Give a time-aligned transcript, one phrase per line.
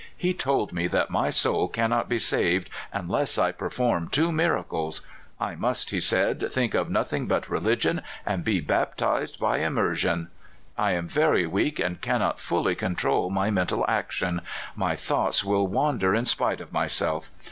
[0.17, 5.05] He told me that my soul cannot be saved unless I perform two miracles:
[5.39, 10.29] I must, he said, think of nothing but religion, and be baptized by immer sion.
[10.75, 14.41] I am very weak, and cannot fully control my mental action—
[14.75, 17.29] my thoughts will wander in spite of myself.